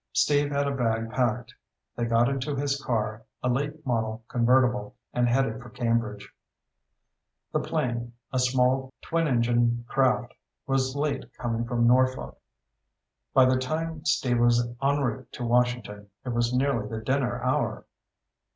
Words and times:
Steve 0.13 0.49
had 0.49 0.67
a 0.67 0.73
bag 0.75 1.11
packed. 1.11 1.53
They 1.95 2.05
got 2.05 2.27
into 2.27 2.55
his 2.55 2.83
car, 2.83 3.21
a 3.43 3.49
late 3.49 3.85
model 3.85 4.23
convertible, 4.27 4.95
and 5.13 5.29
headed 5.29 5.61
for 5.61 5.69
Cambridge. 5.69 6.27
The 7.53 7.59
plane, 7.59 8.13
a 8.33 8.39
small 8.39 8.91
twin 9.03 9.27
engine 9.27 9.85
craft, 9.87 10.33
was 10.65 10.95
late 10.95 11.31
coming 11.37 11.65
from 11.65 11.85
Norfolk. 11.85 12.35
By 13.35 13.45
the 13.45 13.57
time 13.59 14.03
Steve 14.05 14.39
was 14.39 14.67
en 14.81 14.97
route 15.03 15.31
to 15.33 15.45
Washington, 15.45 16.09
it 16.25 16.29
was 16.29 16.51
nearly 16.51 16.89
the 16.89 16.97
dinner 17.05 17.39
hour. 17.43 17.85